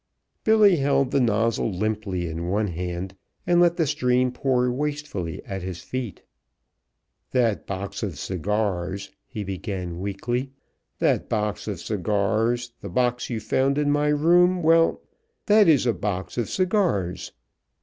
[0.43, 3.15] Billy held the nozzle limply in one hand
[3.45, 6.23] and let the stream pour wastefully at his feet.
[7.29, 10.53] "That box of cigars" he began weakly.
[10.97, 15.03] "That box of cigars, the box you found in my room, well,
[15.45, 17.31] that is a box of cigars.